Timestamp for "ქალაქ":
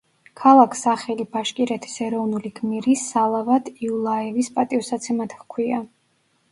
0.43-0.77